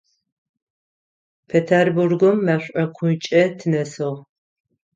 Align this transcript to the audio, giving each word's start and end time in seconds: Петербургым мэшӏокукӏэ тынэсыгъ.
Петербургым 1.49 2.37
мэшӏокукӏэ 2.45 3.43
тынэсыгъ. 3.57 4.11